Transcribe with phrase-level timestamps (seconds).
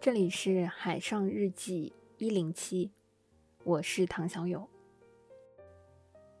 [0.00, 2.90] 这里是海上日记一零七，
[3.64, 4.66] 我是唐小友。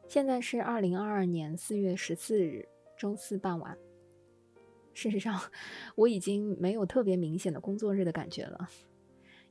[0.08, 3.76] 现在是二零二二年四月十四日周四傍晚。
[4.94, 5.38] 事实上，
[5.94, 8.66] 我已经没有特别明显的工作日的感觉了。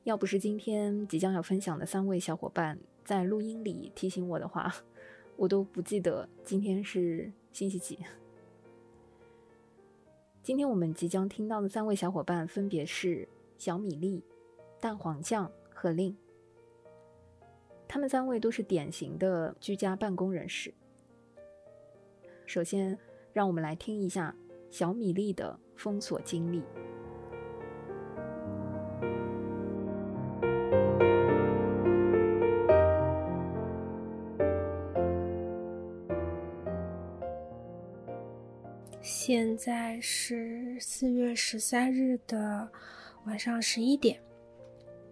[0.02, 4.74] 要不是今天即将要分享的三位小伙伴在录音里提醒我的话，
[5.36, 7.96] 我都不记得今天是星期几。
[10.42, 13.28] 今天我们即将听到的三位小伙伴分别是
[13.60, 14.24] 小米粒、
[14.80, 16.16] 蛋黄酱和令。
[17.86, 20.72] 他们三位都是典型的居家办公人士。
[22.46, 22.98] 首先，
[23.34, 24.34] 让我们来听一下
[24.70, 26.62] 小米粒的封锁经历。
[39.02, 42.70] 现在是四月十三日的
[43.26, 44.20] 晚上十一点，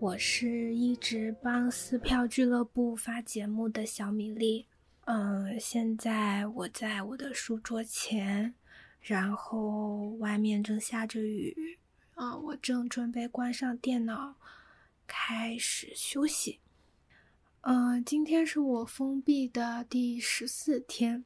[0.00, 4.66] 我是一直帮撕票俱乐部发节目的小米粒。
[5.04, 8.54] 嗯，现在我在我的书桌前，
[9.00, 11.78] 然后外面正下着雨，
[12.14, 14.36] 啊，我正准备关上电脑，
[15.06, 16.60] 开始休息。
[17.60, 21.24] 嗯，今天是我封闭的第十四天。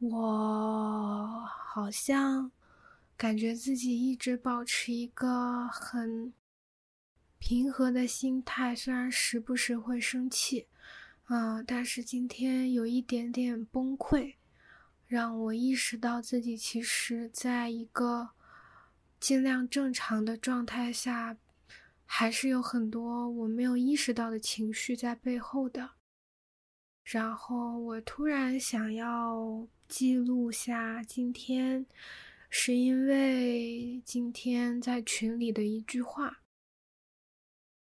[0.00, 2.52] 我好像
[3.18, 6.32] 感觉自己一直保持一个很
[7.40, 10.68] 平和的心态，虽然时不时会生气，
[11.28, 14.36] 嗯，但是今天有一点点崩溃，
[15.08, 18.30] 让我意识到自己其实在一个
[19.18, 21.36] 尽量正常的状态下，
[22.06, 25.90] 还是有很多我没有意识到的情绪在背后的。
[27.02, 29.66] 然后我突然想要。
[29.88, 31.86] 记录下今天，
[32.50, 36.42] 是因为今天在群里的一句话。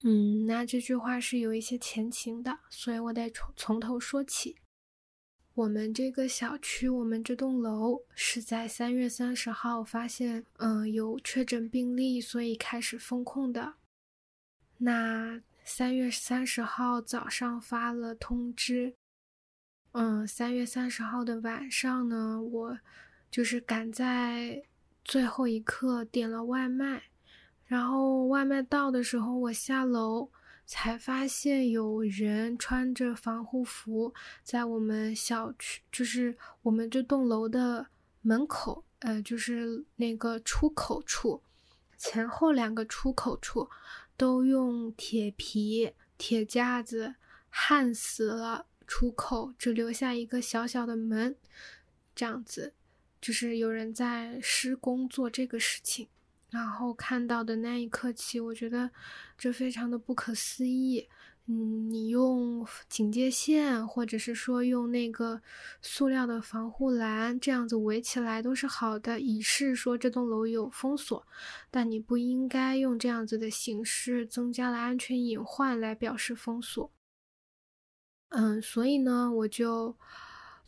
[0.02, 4.56] 嗯，那这句话是有一些前情的，所以我得从从头说起。
[5.54, 13.74] 我们这个小区，我们这栋楼是在三月三十号发现，嗯，有确诊病例，所以开始封控的。
[14.78, 18.94] 那三月三十号早上发了通知。
[19.92, 22.78] 嗯，三月三十号的晚上呢，我
[23.30, 24.62] 就是赶在
[25.04, 27.02] 最后一刻点了外卖，
[27.66, 30.30] 然后外卖到的时候，我下楼
[30.66, 37.86] 才发现有人穿着防护服在我们小区，就是我们这栋楼的
[38.22, 41.42] 门口，呃，就是那个出口处，
[41.96, 43.68] 前后两个出口处
[44.16, 47.14] 都用铁皮铁架子
[47.48, 48.66] 焊死了。
[48.86, 51.36] 出口只留下一个小小的门，
[52.12, 52.74] 这样子，
[53.20, 56.08] 就是有人在施工做这个事情。
[56.50, 58.90] 然后看到的那一刻起，我觉得
[59.38, 61.08] 这非常的不可思议。
[61.46, 65.40] 嗯，你用警戒线，或者是说用那个
[65.80, 71.26] 塑料的防护栏这样子围起来都是好的，以示说这栋楼有封锁。
[71.70, 76.92] 但你不应该用这样子的形式增加了安全隐患来表示封锁。
[78.28, 79.96] 嗯，所以呢，我就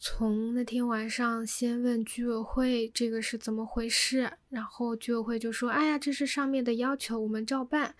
[0.04, 7.94] 从那天晚上先问居委会这个是怎么回事，然后居委会就说：“哎呀，这是上面的要求，我们照办。”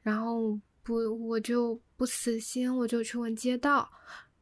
[0.00, 0.94] 然后不，
[1.28, 3.86] 我就不死心，我就去问街道，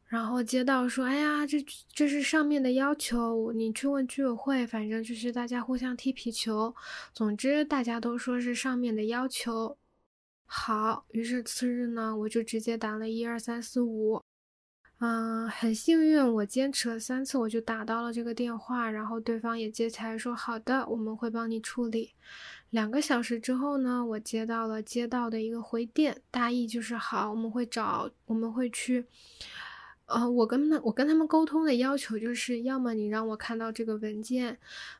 [0.05, 6.73] 然后街道说：“哎呀，这这是上面的要求，你去问居委会，反正就是大家互相踢皮球。
[7.13, 9.77] 总之，大家都说是上面的要求。”
[10.47, 14.23] 好，于是次日呢，我就直接打了一二三四五。
[14.99, 22.13] 嗯，很幸运，我坚持了三次，我就打到了这个电话，然后对方也接起来说：“好的，我们会帮你处理。”
[22.71, 29.05] 两个小时之后呢，我接到了街道的一个回电，大意就是：“好，我们会找，我们会去。”
[30.05, 34.57] 呃，我跟他我跟他们沟通的要求就是，要么你让我看到这个文件，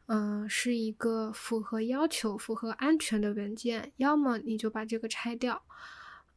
[0.08, 5.62] 嗯，是一个符合要求、符合安全的文件，要么你就把这个拆掉。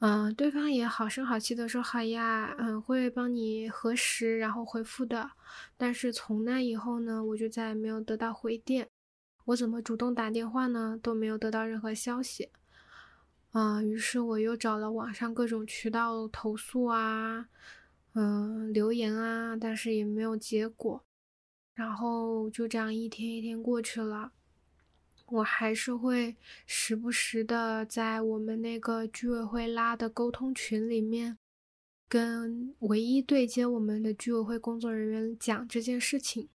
[0.01, 5.31] 嗯，对方也好声好气的说好呀，嗯，会帮你核实，然后回复的。
[5.77, 8.89] 但是从那以后呢，我就再也没有得到回电。
[9.47, 12.51] 我怎么主动打电话呢，都没有得到任何消息。
[13.53, 17.49] 啊，于是我又找了网上各种渠道投诉啊，
[18.15, 21.03] 嗯，留言啊，但是也没有结果。
[21.75, 24.33] 然后就这样一天一天过去了。
[25.27, 26.37] 我还是会
[26.67, 31.37] 时不时的在我们那个居委会拉的沟通群里面，
[32.09, 36.49] 跟唯一对接我们的居委会工作人员讲这件事情。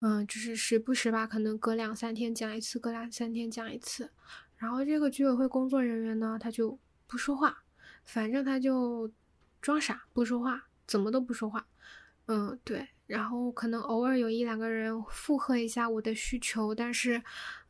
[0.00, 4.10] 嗯，就是时不时吧，可能隔两三天讲一次，隔两三天讲一次。
[4.56, 7.64] 然后这个居委会工作人员呢，他就不说话，
[8.04, 9.12] 反正他就
[9.60, 11.66] 装傻不说话，怎么都不说话。
[12.26, 12.88] 嗯，对。
[13.10, 17.20] 然后可能偶尔有一两个人附和一下我的需求，但是，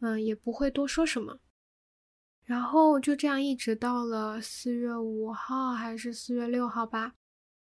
[0.01, 1.39] 嗯，也不会多说什么。
[2.45, 7.15] 然后就这样一直到了四月五号还是四月六号吧。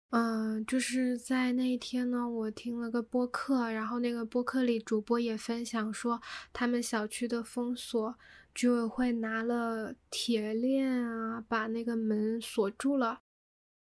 [0.09, 6.19] 嗯，就是在那一天呢，我听了个播客，然后那个播客里主播也分享说，
[6.51, 8.17] 他们小区的封锁，
[8.53, 13.21] 居委会拿了铁链啊，把那个门锁住了。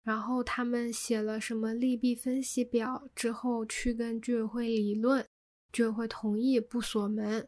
[0.07, 5.27] 然后他们写了什么利弊分析表之后，去跟居委会理论，
[5.73, 7.45] 居委会同意不锁门。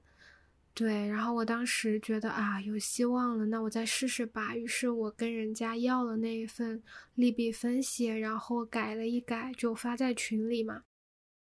[0.73, 4.57] 对，然后我当时觉得啊，有希望了，那我再试试吧。
[4.57, 6.83] 于是我跟人家要了那一份
[7.15, 10.83] 利弊分析，然后改了一改，就发在群里嘛。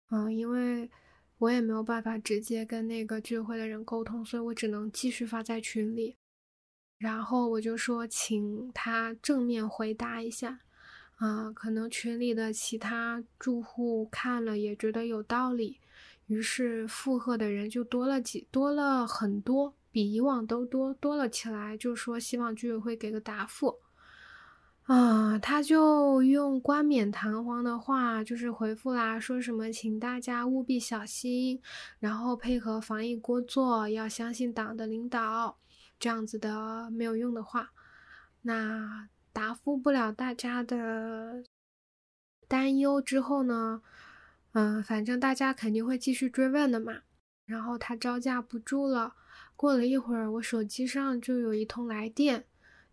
[0.10, 0.90] 嗯，因为
[1.40, 6.16] 我也没有办法直接跟那个居委会的人沟通，所以我只能继续发在群里。
[6.98, 10.62] 然后我就说，请他正面回答一下。
[11.18, 15.80] 啊，可能群里的其他住户看了也觉得有道理，
[16.28, 21.78] 于是附和的人就多了几多了很多，比以往都多多了起来。
[21.78, 23.80] 就说希望居委会给个答复。
[24.84, 31.62] 啊，他就用冠冕堂皇的话就是回复啦，说什么请大家务必小心，
[32.00, 35.58] 然后配合防疫工作，要相信党的领导，
[35.98, 37.72] 这样子的没有用的话，
[38.42, 39.08] 那。
[39.34, 41.44] 答复不了大家的
[42.48, 43.82] 担忧之后呢，
[44.52, 47.00] 嗯，反正大家肯定会继续追问的嘛。
[47.46, 49.16] 然后他招架不住了，
[49.56, 52.46] 过了一会儿，我手机上就有一通来电，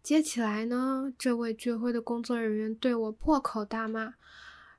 [0.03, 4.15] 接起来呢，这位聚会的工作人员对我破口大骂，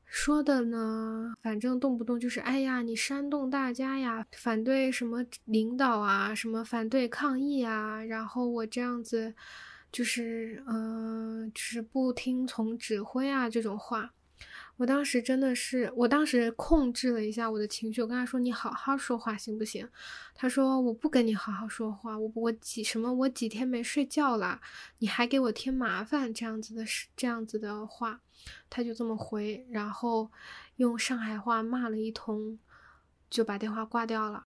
[0.03, 9.35] 说的呢，反正动不动就是“哎呀，你煽动大家呀，反对什么领导啊，什么反对抗议啊”，然后我这样子。
[9.91, 14.13] 就是，嗯，就是不听从指挥啊，这种话，
[14.77, 19.87] 我当时真的是，我当时控制了一下我的情绪，我跟他说：“你好好说话行不行？”
[20.33, 23.13] 他说：“我不跟你好好说话，我我几什么？
[23.13, 24.61] 我几天没睡觉了，
[24.99, 28.21] 你还给我添麻烦，这样子的事，这样子的话，
[28.69, 30.31] 他就这么回，然后
[30.77, 32.57] 用上海话骂了一通，
[33.29, 34.45] 就把电话挂掉了。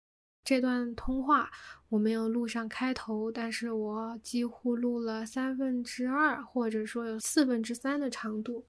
[0.48, 1.50] 这段通话。
[1.90, 8.64] 我没有录上开头，但是我几乎录了三分之二，或者说有四分之三的长度。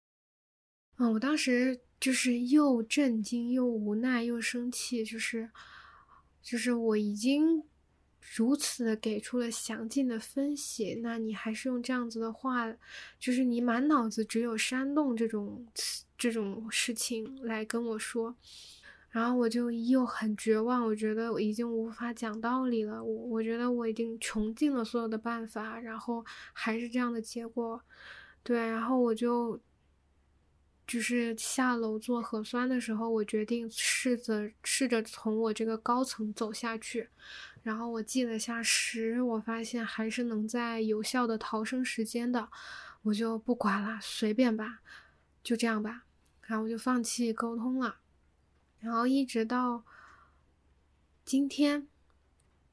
[0.97, 5.49] 嗯，我当时就是又震惊又无奈又生气，就是，
[6.41, 7.63] 就是我已经
[8.19, 12.75] 如此的给出了详尽的分析，那你还是用这样子的话，
[13.17, 15.65] 就是你满脑子只有煽动这种
[16.17, 18.35] 这种事情来跟我说。
[19.11, 23.03] 然后我就又很绝望，我觉得我已经无法讲道理了。
[23.03, 26.23] 我我觉得我已经穷尽了所有的办法，然后
[26.53, 27.81] 还是这样的结果。
[28.44, 29.59] 对，然后我就
[30.85, 37.09] 就是下楼做核酸的时候，我决定试着试着从我这个高层走下去。
[37.63, 42.49] 然后我记了下时，我发现还是能在有效的逃生时间的，
[43.01, 44.80] 我就不管了，随便吧，
[45.44, 46.04] 就这样吧。
[46.44, 47.97] 然后我就放弃沟通了。
[48.80, 49.83] 然后一直到
[51.26, 51.88] 今天，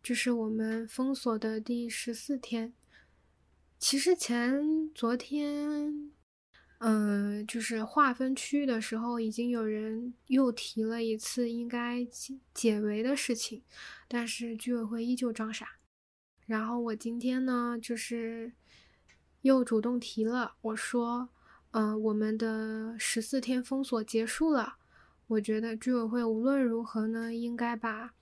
[0.03, 2.73] 就是我们封锁的第十四天。
[3.79, 6.13] 其实前昨天，
[6.79, 13.63] 嗯，就是划分区域的时候，已经有人又提了一次应该解解围的事情，
[14.09, 15.79] 但是居委会依旧装傻。
[16.47, 18.53] 然后我今天呢，就是
[19.43, 21.29] 又主动提了，我说，
[21.73, 24.77] 嗯，我们的十四天封锁结束了。
[25.29, 28.15] 我觉得居委会无论如何呢，应该把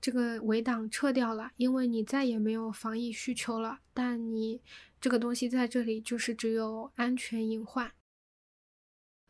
[0.00, 3.80] 这个围挡撤掉了，因为你再也没有防疫需求了。
[3.92, 4.60] 但你
[5.00, 7.92] 这个东西在这里就是只有安全隐患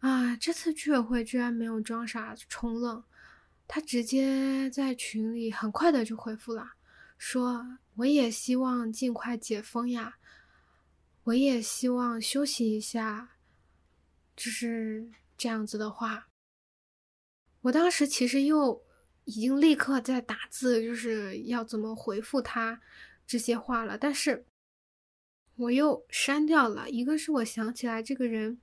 [0.00, 0.36] 啊！
[0.36, 3.02] 这次居委会居然没有装傻充愣，
[3.66, 6.72] 他直接在群里很快的就回复了，
[7.16, 10.16] 说我也希望尽快解封呀，
[11.22, 13.30] 我也希望休息一下，
[14.36, 16.28] 就是这样子的话。
[17.64, 18.84] 我当时其实又
[19.24, 22.78] 已经立刻在打字，就是要怎么回复他
[23.26, 24.44] 这些话了，但是
[25.56, 26.90] 我又删掉了。
[26.90, 28.60] 一个是我想起来这个人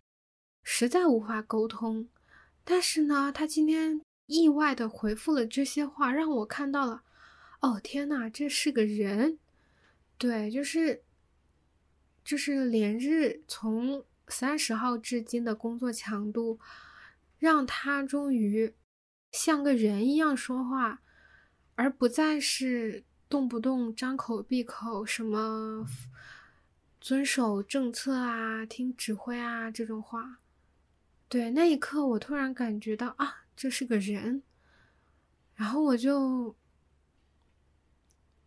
[0.64, 2.10] 实在无法沟通，
[2.64, 7.02] 但是呢，他今天意外的回复了这些话，让我看到了，
[7.62, 9.40] 哦天呐，这是个人，
[10.20, 11.04] 对，就是
[12.24, 16.60] 就是连日从三十号至今的工作强度，
[17.40, 18.76] 让他终于。
[19.32, 21.02] 像个人一样说话，
[21.76, 25.88] 而不再是动不动张口闭口什么
[27.00, 30.40] 遵守政策啊、听指挥啊这种话。
[31.30, 34.44] 对，那一刻我突然感觉到啊，这是个人。
[35.56, 36.56] 然后我就，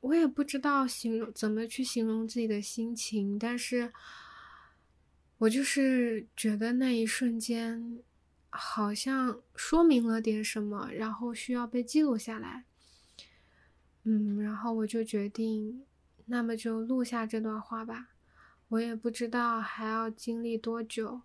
[0.00, 3.92] 我也不知道形容怎么去形容自己的心情，但是
[5.38, 8.02] 我就是觉得那一瞬间
[8.56, 12.64] 好像说明了点什么，然后需要被记录下来。
[14.04, 15.84] 嗯，然后我就决定，
[16.26, 18.10] 那么就录下这段话吧。
[18.68, 21.22] 我也不知道还要经历多久。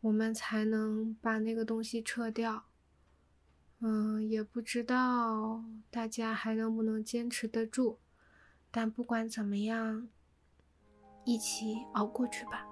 [0.00, 2.66] 我们才能把那个东西撤掉。
[3.80, 7.98] 嗯，也不知道大家还能不能坚持得住，
[8.70, 10.08] 但不管怎么样，
[11.24, 12.71] 一起熬过去吧。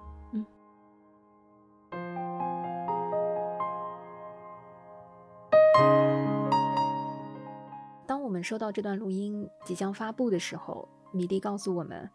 [8.43, 12.09] 收到这段录音即将发布的时候，米蒂告诉我们，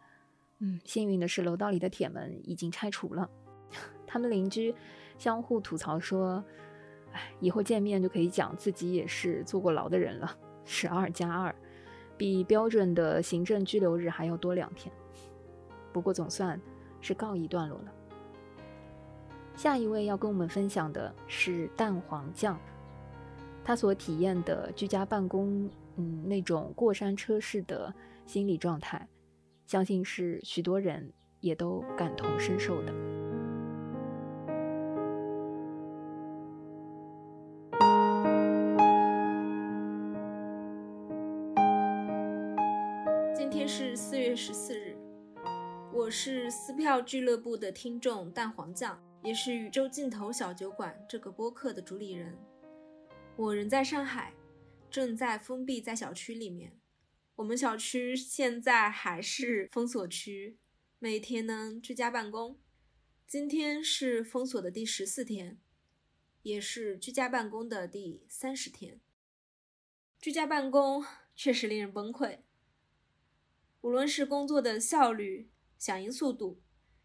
[0.59, 3.29] 嗯，幸运的是楼道里的铁门已经拆除了，
[4.07, 4.73] 他们邻居。
[5.17, 6.43] 相互吐槽说
[7.11, 10.37] ：“哎，以后见面就可以讲自己也是坐过牢的人了。
[10.63, 11.55] 十二加二，
[12.15, 14.93] 比标准的行政拘留日还要多两天。
[15.91, 16.61] 不过总算
[17.01, 17.91] 是告一段落了。
[19.55, 22.59] 下一位要跟我们分享的是蛋黄酱，
[23.67, 27.93] 他所体验的居家办公，嗯，那种过山车式的
[28.25, 29.05] 心理状态，
[29.65, 32.93] 相信是许多人也都感同身受的。”
[43.35, 44.95] 今天是四月十四日，
[45.93, 52.33] 我是撕票俱乐部的听众蛋黄酱，也是宇宙尽头小酒馆这个播客的主理人。
[53.37, 54.33] 我人在上海，
[54.89, 56.79] 正在封闭在小区里面。
[57.35, 60.57] 我们小区现在还是封锁区，
[60.97, 62.57] 每天呢居家办公。
[63.27, 65.59] 今天是封锁的第十四天，
[66.41, 68.99] 也是居家办公的第三十天。
[70.19, 72.39] 居家办公确实令人崩溃。
[73.81, 76.59] 无论是工作的效率、响应速度、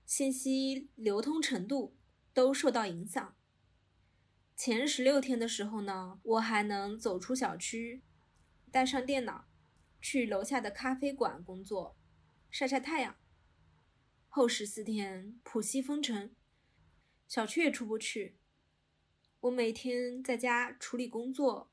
[0.07, 1.95] 信息流通程度，
[2.33, 3.37] 都受到影响。
[4.65, 8.05] 前十六天的时候呢，我还能走出小区，
[8.71, 9.49] 带上电脑，
[10.01, 11.97] 去楼下的咖啡馆工作，
[12.49, 13.17] 晒晒太阳。
[14.29, 16.33] 后十四天，浦西封城，
[17.27, 18.39] 小区也出不去。
[19.41, 21.73] 我每天在家处理工作、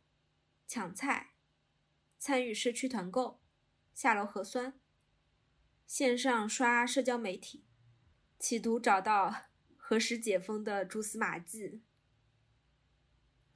[0.66, 1.34] 抢菜、
[2.18, 3.40] 参与社区团购、
[3.94, 4.80] 下楼核酸。
[5.86, 7.64] 线上刷社交媒体，
[8.40, 9.44] 企图找到
[9.78, 11.84] 何时解封的蛛丝马迹。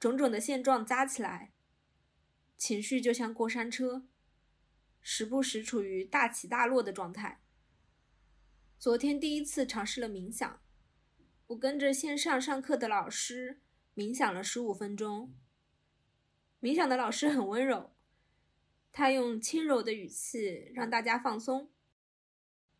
[0.04, 1.54] 种种的现状加起来，
[2.58, 4.06] 情绪就像过山车，
[5.00, 7.42] 时不时处于大起大落的状态。
[8.78, 10.60] 昨天第一次尝试了冥想，
[11.46, 13.62] 我跟着线上上课的老师
[13.94, 15.34] 冥想了十五分钟。
[16.60, 17.96] 冥想的老师很温柔，
[18.92, 21.72] 他用轻柔的语气让大家放松。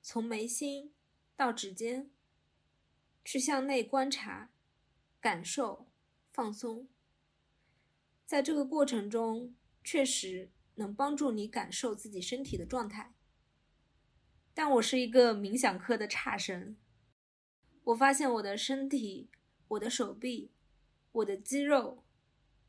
[0.03, 0.93] 从眉心
[1.35, 2.11] 到指尖，
[3.25, 4.51] 去向内观察、
[5.23, 5.89] 感受、
[6.31, 6.87] 放松。
[8.27, 13.15] 在这个过程中，确实能帮助你感受自己身体的状态。
[14.55, 16.77] 但我是一个冥想课的差生，
[17.85, 19.29] 我发现我的身体、
[19.69, 20.53] 我的手臂、
[21.13, 22.05] 我的肌肉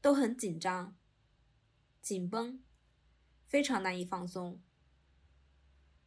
[0.02, 0.98] 都很紧张、
[2.02, 2.62] 紧绷，
[3.46, 4.62] 非常难以放松。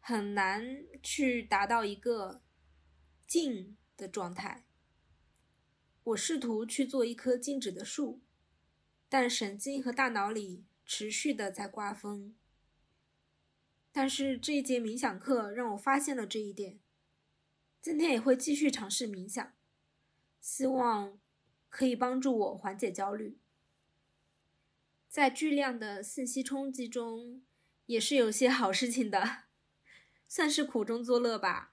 [0.01, 2.43] 很难去达到一个
[3.27, 4.65] 静的状态。
[6.03, 8.23] 我试图去做一棵静止的树，
[9.09, 12.35] 但神经和大脑里持续的在刮风。
[13.91, 16.79] 但是这一节冥想课让我发现了这一点。
[17.81, 19.53] 今天也会继续尝试冥想，
[20.41, 21.19] 希望
[21.69, 23.39] 可以帮助我缓解焦虑。
[25.09, 27.43] 在巨量的信息冲击中，
[27.87, 29.45] 也是有些好事情的。
[30.27, 31.73] 算是苦中作乐吧。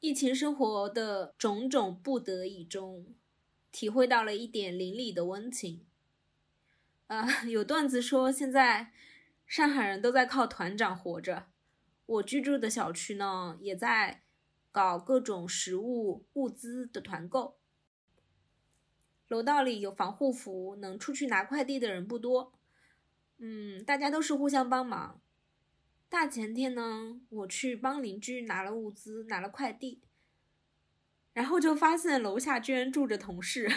[0.00, 3.14] 疫情生活的种种不得已中，
[3.72, 5.86] 体会到了一点邻里的温情。
[7.06, 8.92] 呃，有段子说现在
[9.46, 11.46] 上海人都在靠团长活着。
[12.06, 14.22] 我居住的小区呢，也在
[14.72, 17.58] 搞各种食物物资的团购。
[19.28, 22.52] 楼道里有防护服，能出去拿快递的人不多。
[23.38, 25.20] 嗯，大家都是互相帮忙。
[26.08, 30.02] 大前天呢，我去帮邻居拿了物资，拿了快递，
[31.32, 33.68] 然后就发现楼下居然住着同事，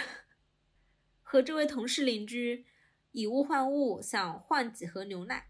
[1.23, 2.65] 和这位同事邻居
[3.17, 5.47] 以物换物，想换几盒牛奶。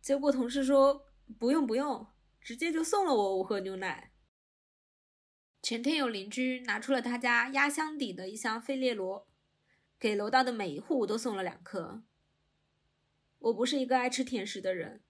[0.00, 1.04] 结果同事说
[1.40, 2.06] 不用不用，
[2.40, 4.12] 直接就送了我五盒牛奶。
[5.60, 9.26] 前天有邻居拿出了他家压箱底的一箱费列罗，
[9.98, 12.04] 给楼道的每一户都送了两颗。
[13.40, 15.02] 我不是一个爱吃甜食的人，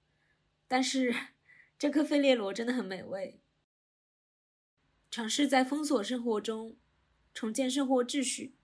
[0.66, 1.14] 但是
[1.78, 3.42] 这颗费列罗真的很美味。
[5.10, 6.78] 尝试在封锁生活中
[7.34, 8.56] 重建生活秩序，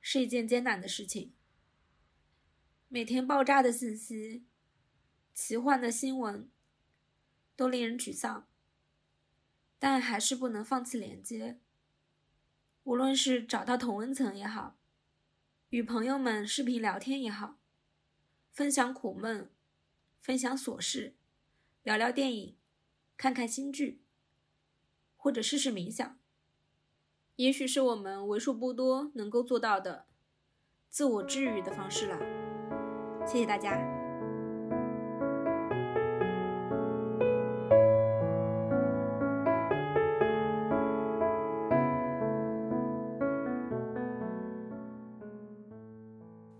[0.00, 1.32] 是一件艰难的事情。
[2.94, 4.44] 每天爆炸的信息、
[5.32, 6.48] 奇幻的新闻，
[7.56, 8.46] 都令人沮丧。
[9.80, 11.58] 但还是不能放弃连接。
[12.84, 14.76] 无论是找到同温层也好，
[15.70, 17.58] 与朋友们视频聊天也好，
[18.52, 19.50] 分享苦闷，
[20.20, 21.16] 分享琐事，
[21.82, 22.56] 聊聊电影，
[23.16, 24.02] 看看新剧，
[25.16, 26.16] 或者试试冥想，
[27.34, 30.06] 也许是我们为数不多能够做到的
[30.88, 32.43] 自我治愈的方式了。
[33.26, 33.78] 谢谢大家。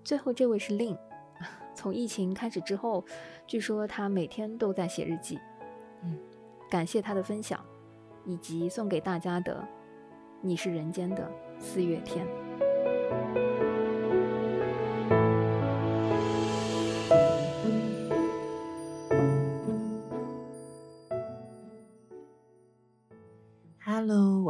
[0.02, 0.96] 最后这位是令，
[1.74, 3.04] 从疫情开始之后，
[3.46, 5.38] 据说他每天都在写日记。
[6.02, 6.18] 嗯，
[6.70, 7.58] 感谢他的分享，
[8.24, 9.56] 以及送给大家的
[10.42, 12.26] 《你是人间的四月天》。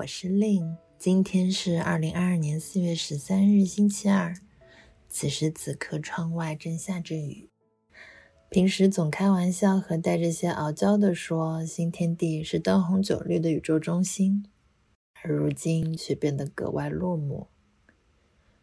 [0.04, 4.34] 我是令，今天是二零二二年四月十三日，星期二。
[5.08, 7.48] 此时此刻，窗外正下着雨。
[8.50, 14.44] 平时总开玩笑和带着些傲娇的说，新天地是灯红酒绿的宇宙中心，
[15.22, 17.46] 而如今却变得格外落寞。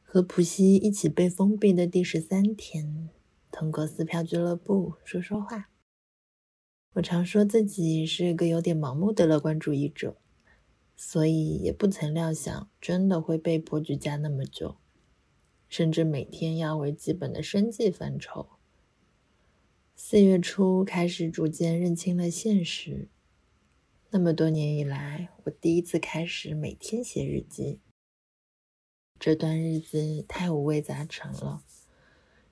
[0.04, 3.10] 和普西一起被封闭的第十三天，
[3.52, 5.70] 通过撕票俱乐部说说话。
[6.94, 10.21] 我常说自己是一个有点盲目的乐观主义者，
[11.04, 14.78] 所以也不曾料想真的会被迫居家那么久。
[15.68, 18.50] 甚至每天要为基本的生计犯愁。
[19.96, 23.10] 四月初开始逐渐认清了现实。
[24.12, 27.80] 那么多年以来，我第一次开始每天写日记。
[29.18, 31.64] 这段日子太五味杂陈了。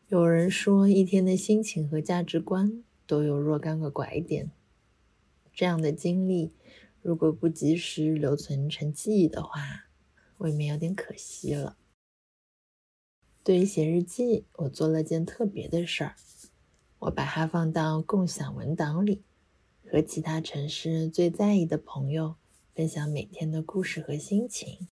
[0.08, 4.50] 有人说，一天的心情和价值观都有若干个拐点。
[5.54, 6.54] 这样的经历，
[7.02, 9.90] 如果不及时留存成记忆的话，
[10.38, 11.78] 未免有点可惜了。
[13.44, 16.16] 对于写日记，我做了件特别的事儿，
[17.00, 19.24] 我把它放到共享文档里，
[19.90, 22.36] 和其他城市最在意的朋友
[22.76, 24.90] 分享每天的故事和心情。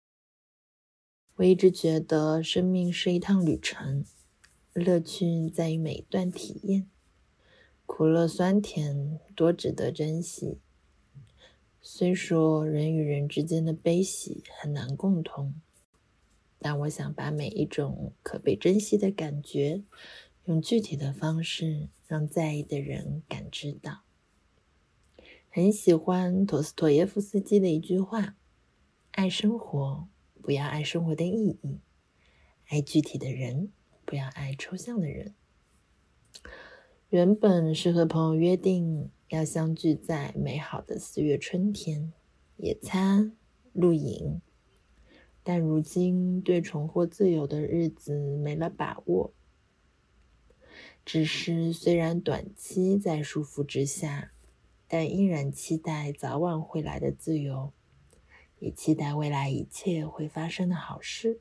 [1.36, 4.04] 我一直觉得生命是一趟旅程，
[4.74, 6.88] 乐趣在于每一段体验，
[7.86, 10.60] 苦乐酸甜多值得珍惜。
[11.86, 15.54] 虽说人与人之间的悲喜很难共通。
[16.58, 19.82] 但我想把每一种可被珍惜的感觉，
[20.46, 24.04] 用具体的方式让在意的人感知到。
[25.50, 28.34] 很喜欢陀思妥耶夫斯基的一句话
[29.12, 30.08] ：“爱生活，
[30.40, 31.80] 不要爱生活的意义；
[32.68, 33.70] 爱具体的人，
[34.06, 35.34] 不要爱抽象的人。”
[37.14, 42.12] 原本是和朋友约定要相聚在美好的四月春天，
[42.56, 43.36] 野餐、
[43.72, 44.40] 露营。
[45.44, 49.32] 但如今对重获自由的日子没了把握，
[51.04, 54.32] 只是虽然短期在束缚之下，
[54.88, 57.72] 但依然期待早晚会来的自由，
[58.58, 61.40] 也期待未来一切会发生的好事。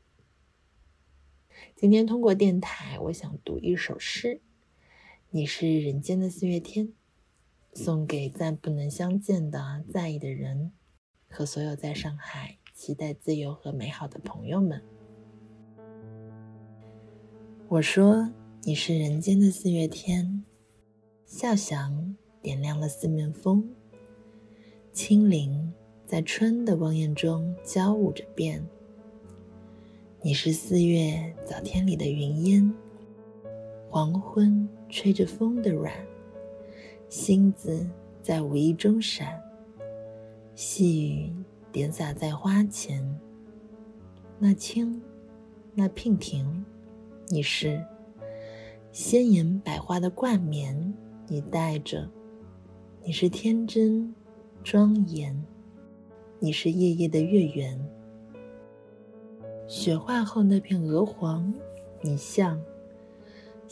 [1.75, 4.39] 今天通过电台，我想读一首诗：
[5.35, 6.93] 你是人间的四月天，
[7.73, 10.71] 送给再不能相见的在意的人
[11.27, 12.59] 和所有在上海。
[12.75, 14.79] 期待自由和美好的朋友们，
[17.67, 20.43] 我说你是人间的四月天，
[21.25, 23.67] 笑响点亮了四面风，
[24.91, 25.73] 清灵
[26.05, 28.63] 在春的光艳中交舞着变。
[30.21, 32.71] 你是四月早天里的云烟，
[33.89, 35.91] 黄昏吹着风的软，
[37.09, 37.83] 星子
[38.21, 39.41] 在无意中闪，
[40.53, 41.33] 细雨。
[41.71, 43.03] 点洒在花前，
[44.37, 45.01] 那青，
[45.73, 46.63] 那娉婷，
[47.29, 47.83] 你是
[48.91, 50.93] 鲜艳百花的冠冕，
[51.27, 52.07] 你戴着；
[53.03, 54.13] 你是天真
[54.63, 55.43] 庄严，
[56.37, 57.83] 你是夜夜的月圆。
[59.67, 61.51] 雪化后那片鹅黄，
[62.01, 62.61] 你像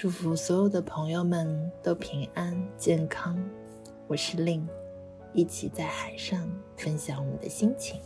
[0.00, 3.38] 祝福所有的朋友们都平安健康。
[4.06, 4.66] 我是令。
[5.34, 8.00] 一起在海上分享我们的心情。